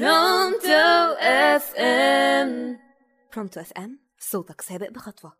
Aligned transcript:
برونتو 0.00 1.14
FM. 1.20 2.78
برونتو 3.34 3.60
FM 3.60 3.98
صوتك 4.18 4.60
سابق 4.60 4.90
بخطوة. 4.90 5.32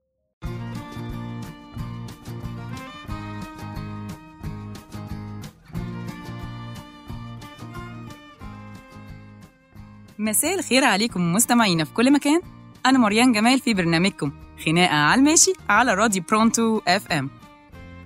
مساء 10.19 10.55
الخير 10.55 10.85
عليكم 10.85 11.33
مستمعينا 11.33 11.85
في 11.85 11.93
كل 11.93 12.13
مكان. 12.13 12.41
أنا 12.87 12.99
مريان 12.99 13.33
جمال 13.33 13.61
في 13.61 13.75
برنامجكم 13.75 14.33
خناقة 14.67 14.95
على 14.95 15.19
الماشي 15.19 15.53
على 15.69 15.95
راديو 15.95 16.23
برونتو 16.29 16.81
FM. 16.89 17.31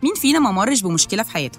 مين 0.03 0.15
فينا 0.15 0.39
ما 0.39 0.51
مرش 0.51 0.83
بمشكلة 0.83 1.23
في 1.23 1.31
حياته؟ 1.31 1.59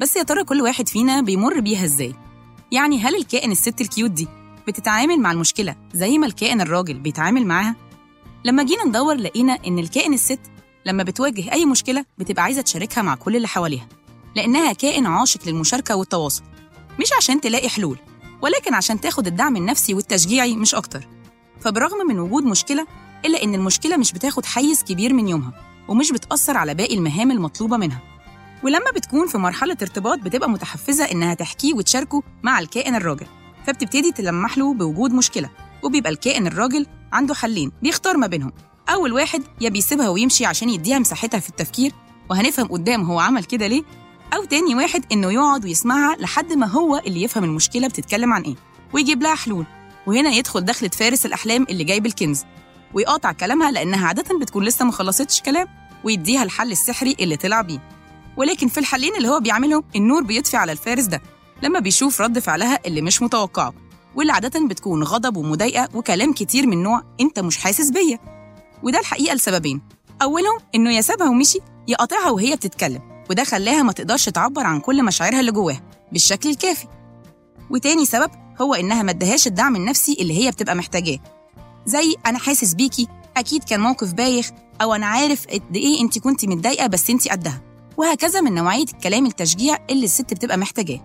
بس 0.00 0.16
يا 0.16 0.22
ترى 0.22 0.44
كل 0.44 0.60
واحد 0.62 0.88
فينا 0.88 1.20
بيمر 1.20 1.60
بيها 1.60 1.84
إزاي؟ 1.84 2.25
يعني 2.72 3.00
هل 3.00 3.14
الكائن 3.16 3.50
الست 3.50 3.80
الكيوت 3.80 4.10
دي 4.10 4.28
بتتعامل 4.68 5.20
مع 5.20 5.32
المشكلة 5.32 5.76
زي 5.94 6.18
ما 6.18 6.26
الكائن 6.26 6.60
الراجل 6.60 6.94
بيتعامل 6.98 7.46
معاها؟ 7.46 7.76
لما 8.44 8.62
جينا 8.62 8.84
ندور 8.84 9.14
لقينا 9.14 9.58
إن 9.66 9.78
الكائن 9.78 10.14
الست 10.14 10.40
لما 10.86 11.02
بتواجه 11.02 11.52
أي 11.52 11.66
مشكلة 11.66 12.04
بتبقى 12.18 12.42
عايزة 12.42 12.62
تشاركها 12.62 13.02
مع 13.02 13.14
كل 13.14 13.36
اللي 13.36 13.48
حواليها 13.48 13.88
لأنها 14.36 14.72
كائن 14.72 15.06
عاشق 15.06 15.40
للمشاركة 15.48 15.96
والتواصل 15.96 16.42
مش 17.00 17.12
عشان 17.18 17.40
تلاقي 17.40 17.68
حلول 17.68 17.98
ولكن 18.42 18.74
عشان 18.74 19.00
تاخد 19.00 19.26
الدعم 19.26 19.56
النفسي 19.56 19.94
والتشجيعي 19.94 20.56
مش 20.56 20.74
أكتر. 20.74 21.08
فبرغم 21.60 22.06
من 22.08 22.18
وجود 22.18 22.44
مشكلة 22.44 22.86
إلا 23.24 23.42
إن 23.44 23.54
المشكلة 23.54 23.96
مش 23.96 24.12
بتاخد 24.12 24.44
حيز 24.46 24.82
كبير 24.82 25.12
من 25.12 25.28
يومها 25.28 25.52
ومش 25.88 26.12
بتأثر 26.12 26.56
على 26.56 26.74
باقي 26.74 26.94
المهام 26.94 27.30
المطلوبة 27.30 27.76
منها. 27.76 28.00
ولما 28.62 28.90
بتكون 28.96 29.26
في 29.28 29.38
مرحلة 29.38 29.76
ارتباط 29.82 30.18
بتبقى 30.18 30.50
متحفزة 30.50 31.04
إنها 31.04 31.34
تحكيه 31.34 31.74
وتشاركه 31.74 32.22
مع 32.42 32.58
الكائن 32.58 32.94
الراجل. 32.94 33.26
فبتبتدي 33.66 34.12
تلمح 34.12 34.58
له 34.58 34.74
بوجود 34.74 35.12
مشكلة 35.12 35.50
وبيبقى 35.82 36.10
الكائن 36.10 36.46
الراجل 36.46 36.86
عنده 37.12 37.34
حلين 37.34 37.72
بيختار 37.82 38.16
ما 38.16 38.26
بينهم. 38.26 38.52
أول 38.88 39.12
واحد 39.12 39.42
يا 39.60 39.68
بيسيبها 39.68 40.08
ويمشي 40.08 40.46
عشان 40.46 40.70
يديها 40.70 40.98
مساحتها 40.98 41.40
في 41.40 41.48
التفكير 41.48 41.92
وهنفهم 42.30 42.66
قدام 42.66 43.02
هو 43.02 43.20
عمل 43.20 43.44
كده 43.44 43.66
ليه. 43.66 43.82
أو 44.34 44.44
تاني 44.44 44.74
واحد 44.74 45.04
إنه 45.12 45.32
يقعد 45.32 45.64
ويسمعها 45.64 46.16
لحد 46.16 46.52
ما 46.52 46.66
هو 46.66 46.98
اللي 47.06 47.22
يفهم 47.22 47.44
المشكلة 47.44 47.88
بتتكلم 47.88 48.32
عن 48.32 48.42
إيه 48.42 48.54
ويجيب 48.92 49.22
لها 49.22 49.34
حلول. 49.34 49.64
وهنا 50.06 50.30
يدخل 50.30 50.60
دخلة 50.64 50.88
فارس 50.88 51.26
الأحلام 51.26 51.66
اللي 51.70 51.84
جايب 51.84 52.06
الكنز 52.06 52.44
ويقاطع 52.94 53.32
كلامها 53.32 53.70
لأنها 53.70 54.06
عادة 54.06 54.38
بتكون 54.38 54.64
لسه 54.64 54.84
ما 54.84 54.92
خلصتش 54.92 55.40
كلام 55.40 55.66
ويديها 56.04 56.42
الحل 56.42 56.72
السحري 56.72 57.16
اللي 57.20 57.36
طلع 57.36 57.60
بيه. 57.60 57.95
ولكن 58.36 58.68
في 58.68 58.80
الحلين 58.80 59.16
اللي 59.16 59.28
هو 59.28 59.40
بيعملهم 59.40 59.84
النور 59.96 60.22
بيطفي 60.22 60.56
على 60.56 60.72
الفارس 60.72 61.04
ده. 61.04 61.22
لما 61.62 61.78
بيشوف 61.78 62.20
رد 62.20 62.38
فعلها 62.38 62.78
اللي 62.86 63.02
مش 63.02 63.22
متوقعه. 63.22 63.74
واللي 64.14 64.32
عادة 64.32 64.66
بتكون 64.68 65.02
غضب 65.02 65.36
ومضايقة 65.36 65.88
وكلام 65.94 66.32
كتير 66.32 66.66
من 66.66 66.82
نوع 66.82 67.02
أنت 67.20 67.38
مش 67.38 67.56
حاسس 67.56 67.90
بيا. 67.90 68.18
وده 68.82 68.98
الحقيقة 68.98 69.34
لسببين. 69.34 69.82
أولهم 70.22 70.58
إنه 70.74 70.92
يا 70.94 71.00
سابها 71.00 71.28
ومشي 71.28 71.58
يا 71.88 71.96
قاطعها 71.96 72.30
وهي 72.30 72.56
بتتكلم. 72.56 73.24
وده 73.30 73.44
خلاها 73.44 73.82
ما 73.82 73.92
تقدرش 73.92 74.28
تعبر 74.28 74.66
عن 74.66 74.80
كل 74.80 75.04
مشاعرها 75.04 75.40
اللي 75.40 75.52
جواها 75.52 75.82
بالشكل 76.12 76.48
الكافي. 76.50 76.86
وتاني 77.70 78.06
سبب 78.06 78.30
هو 78.60 78.74
إنها 78.74 79.02
ما 79.02 79.10
ادهاش 79.10 79.46
الدعم 79.46 79.76
النفسي 79.76 80.16
اللي 80.20 80.44
هي 80.44 80.50
بتبقى 80.50 80.74
محتاجاه. 80.74 81.18
زي 81.86 82.14
أنا 82.26 82.38
حاسس 82.38 82.74
بيكي 82.74 83.06
أكيد 83.36 83.64
كان 83.64 83.80
موقف 83.80 84.12
بايخ 84.12 84.50
أو 84.82 84.94
أنا 84.94 85.06
عارف 85.06 85.46
قد 85.46 85.76
إيه 85.76 86.00
أنت 86.00 86.18
كنت 86.18 86.44
متضايقة 86.44 86.86
بس 86.86 87.10
أنت 87.10 87.28
قدها. 87.28 87.62
وهكذا 87.96 88.40
من 88.40 88.54
نوعية 88.54 88.84
الكلام 88.94 89.26
التشجيع 89.26 89.78
اللي 89.90 90.04
الست 90.04 90.34
بتبقى 90.34 90.56
محتاجاه. 90.58 91.00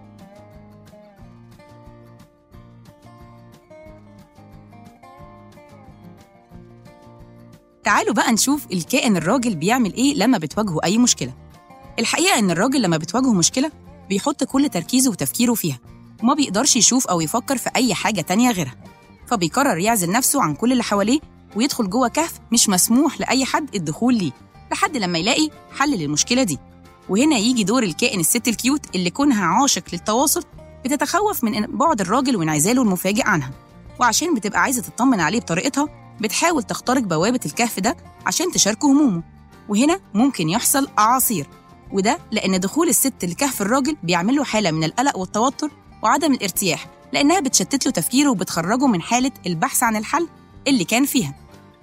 تعالوا 7.83 8.14
بقى 8.14 8.31
نشوف 8.31 8.66
الكائن 8.73 9.17
الراجل 9.17 9.56
بيعمل 9.56 9.94
إيه 9.94 10.14
لما 10.16 10.38
بتواجهه 10.38 10.80
أي 10.83 10.98
مشكلة. 10.98 11.33
الحقيقة 11.99 12.39
إن 12.39 12.52
الراجل 12.52 12.82
لما 12.82 12.98
بتواجهه 12.98 13.33
مشكلة 13.33 13.71
بيحط 14.10 14.43
كل 14.43 14.70
تركيزه 14.70 15.11
وتفكيره 15.11 15.54
فيها 15.54 15.80
وما 16.23 16.33
بيقدرش 16.33 16.76
يشوف 16.76 17.08
أو 17.08 17.21
يفكر 17.21 17.58
في 17.58 17.70
أي 17.76 17.93
حاجة 17.93 18.21
تانية 18.21 18.52
غيرها. 18.52 18.76
فبيقرر 19.27 19.77
يعزل 19.77 20.11
نفسه 20.11 20.42
عن 20.42 20.55
كل 20.55 20.71
اللي 20.71 20.83
حواليه 20.83 21.20
ويدخل 21.55 21.89
جوه 21.89 22.08
كهف 22.08 22.39
مش 22.52 22.70
مسموح 22.70 23.20
لأي 23.20 23.45
حد 23.45 23.76
الدخول 23.76 24.16
ليه 24.16 24.32
لحد 24.71 24.98
لما 24.98 25.17
يلاقي 25.17 25.49
حل 25.77 25.92
للمشكلة 25.98 26.43
دي. 26.43 26.58
وهنا 27.10 27.38
يجي 27.38 27.64
دور 27.64 27.84
الكائن 27.84 28.20
الست 28.20 28.48
الكيوت 28.48 28.95
اللي 28.95 29.10
كونها 29.10 29.45
عاشق 29.45 29.84
للتواصل 29.94 30.44
بتتخوف 30.86 31.44
من 31.44 31.66
بعد 31.78 32.02
الراجل 32.02 32.36
وانعزاله 32.36 32.82
المفاجئ 32.82 33.23
عنها. 33.28 33.52
وعشان 34.00 34.36
بتبقى 34.36 34.62
عايزة 34.62 34.82
تطمن 34.82 35.20
عليه 35.20 35.40
بطريقتها 35.40 35.88
بتحاول 36.22 36.64
تخترق 36.64 37.02
بوابة 37.02 37.40
الكهف 37.45 37.80
ده 37.80 37.98
عشان 38.26 38.52
تشاركه 38.52 38.92
همومه. 38.92 39.23
وهنا 39.70 40.00
ممكن 40.14 40.50
يحصل 40.50 40.88
أعاصير 41.00 41.48
وده 41.92 42.17
لأن 42.32 42.60
دخول 42.60 42.90
الست 42.90 43.26
لكهف 43.26 43.61
الراجل 43.61 43.98
بيعمل 44.04 44.36
له 44.36 44.44
حالة 44.44 44.72
من 44.72 44.84
القلق 44.84 45.17
والتوتر 45.17 45.70
وعدم 46.04 46.34
الارتياح 46.34 46.88
لأنها 47.14 47.40
بتشتت 47.40 47.86
له 47.86 47.92
تفكيره 47.92 48.30
وبتخرجه 48.30 48.88
من 48.88 49.02
حالة 49.02 49.32
البحث 49.48 49.84
عن 49.84 49.95
الحل 49.95 50.28
اللي 50.67 50.84
كان 50.84 51.06
فيها. 51.06 51.36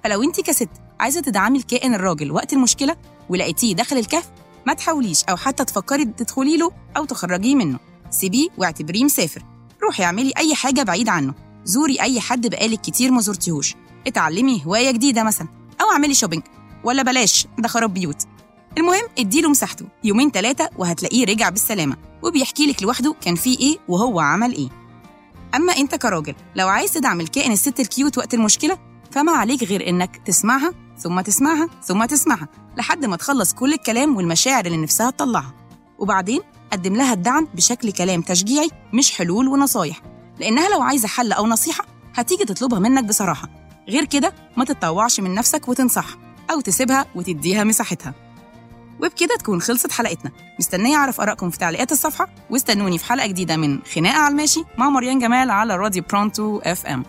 فلو 0.03 0.23
أنت 0.23 0.41
كست 0.41 0.69
عايزة 0.99 1.21
تدعمي 1.21 1.57
الكائن 1.57 1.93
الراجل 1.93 2.31
وقت 2.31 2.53
المشكلة 2.53 2.95
ولقيتيه 3.29 3.75
داخل 3.75 3.97
الكهف 3.97 4.29
ما 4.67 4.73
تحاوليش 4.73 5.23
أو 5.23 5.37
حتى 5.37 5.65
تفكري 5.65 6.05
تدخلي 6.05 6.57
له 6.57 6.71
أو 6.97 7.05
تخرجيه 7.05 7.55
منه. 7.55 7.79
سيبيه 8.09 8.47
واعتبريه 8.57 9.03
مسافر. 9.03 9.43
روحي 9.83 10.03
اعملي 10.03 10.33
أي 10.37 10.55
حاجة 10.55 10.83
بعيد 10.83 11.09
عنه. 11.09 11.33
زوري 11.63 12.01
أي 12.01 12.19
حد 12.21 12.47
بقالك 12.47 12.81
كتير 12.81 13.11
ما 13.11 13.21
زرتيهوش. 13.21 13.75
اتعلمي 14.07 14.63
هواية 14.65 14.91
جديدة 14.91 15.23
مثلا 15.23 15.47
أو 15.81 15.91
اعملي 15.91 16.13
shopping 16.13 16.43
ولا 16.83 17.03
بلاش 17.03 17.47
ده 17.57 17.67
خراب 17.67 17.93
بيوت. 17.93 18.23
المهم 18.77 19.03
اديله 19.19 19.49
مساحته. 19.49 19.85
يومين 20.03 20.31
ثلاثة 20.31 20.69
وهتلاقيه 20.77 21.25
رجع 21.25 21.49
بالسلامة. 21.49 21.97
وبيحكي 22.23 22.65
لك 22.65 22.83
لوحده 22.83 23.15
كان 23.21 23.35
فيه 23.35 23.59
إيه 23.59 23.77
وهو 23.87 24.19
عمل 24.19 24.53
إيه. 24.53 24.69
أما 25.55 25.73
أنت 25.77 25.95
كراجل 25.95 26.35
لو 26.55 26.67
عايز 26.67 26.93
تدعم 26.93 27.21
الكائن 27.21 27.51
الست 27.51 27.79
ال 27.79 27.87
cute 27.87 28.17
وقت 28.17 28.33
المشكلة 28.33 28.77
فما 29.11 29.31
عليك 29.31 29.63
غير 29.63 29.89
إنك 29.89 30.17
تسمعها 30.25 30.73
ثم 30.99 31.21
تسمعها 31.21 31.69
ثم 31.83 32.05
تسمعها 32.05 32.47
لحد 32.77 33.05
ما 33.05 33.15
تخلص 33.15 33.53
كل 33.53 33.73
الكلام 33.73 34.15
والمشاعر 34.15 34.65
اللي 34.65 34.77
نفسها 34.77 35.11
تطلعها. 35.11 35.53
وبعدين 35.99 36.41
قدم 36.71 36.95
لها 36.95 37.13
الدعم 37.13 37.47
بشكل 37.53 37.91
كلام 37.91 38.21
تشجيعي 38.21 38.69
مش 38.93 39.11
حلول 39.11 39.47
ونصايح 39.47 40.01
لأنها 40.39 40.69
لو 40.69 40.81
عايزة 40.81 41.07
حل 41.07 41.31
أو 41.31 41.47
نصيحة 41.47 41.85
هتيجي 42.15 42.45
تطلبها 42.45 42.79
منك 42.79 43.03
بصراحة. 43.03 43.49
غير 43.89 44.05
كده 44.05 44.33
ما 44.57 44.65
تتطوعش 44.65 45.19
من 45.19 45.33
نفسك 45.33 45.67
وتنصحها 45.69 46.17
أو 46.51 46.61
تسيبها 46.61 47.05
وتديها 47.15 47.63
مساحتها. 47.63 48.13
وبكده 48.99 49.35
تكون 49.39 49.61
خلصت 49.61 49.91
حلقتنا. 49.91 50.31
مستنية 50.59 50.95
أعرف 50.95 51.21
آرائكم 51.21 51.49
في 51.49 51.57
تعليقات 51.57 51.91
الصفحة 51.91 52.27
واستنوني 52.49 52.97
في 52.97 53.05
حلقة 53.05 53.27
جديدة 53.27 53.57
من 53.57 53.79
خناقة 53.95 54.17
على 54.19 54.31
الماشي 54.31 54.63
مع 54.77 54.89
مريان 54.89 55.19
جمال 55.19 55.51
على 55.51 55.75
راديو 55.75 56.03
برونتو 56.09 56.57
FM 56.63 57.03